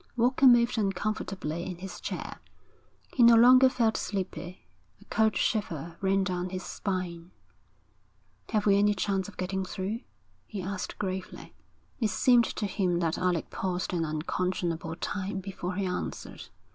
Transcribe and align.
Walker 0.17 0.47
moved 0.47 0.79
uncomfortably 0.79 1.63
in 1.63 1.77
his 1.77 2.01
chair. 2.01 2.39
He 3.13 3.21
no 3.21 3.35
longer 3.35 3.69
felt 3.69 3.95
sleepy. 3.95 4.65
A 4.99 5.05
cold 5.11 5.37
shiver 5.37 5.95
ran 6.01 6.23
down 6.23 6.49
his 6.49 6.63
spine. 6.63 7.29
'Have 8.49 8.65
we 8.65 8.79
any 8.79 8.95
chance 8.95 9.27
of 9.27 9.37
getting 9.37 9.63
through?' 9.63 10.01
he 10.47 10.59
asked 10.63 10.97
gravely. 10.97 11.53
It 11.99 12.09
seemed 12.09 12.45
to 12.45 12.65
him 12.65 12.97
that 12.97 13.19
Alec 13.19 13.51
paused 13.51 13.93
an 13.93 14.03
unconscionable 14.03 14.95
time 14.95 15.39
before 15.39 15.75
he 15.75 15.85
answered. 15.85 16.47